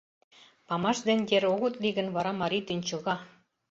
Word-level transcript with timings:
Памаш 0.67 0.97
ден 1.07 1.19
ер 1.35 1.43
огыт 1.53 1.75
лий 1.81 1.93
гын, 1.97 2.07
вара 2.15 2.31
марий 2.41 2.63
тӱнчыга... 2.67 3.15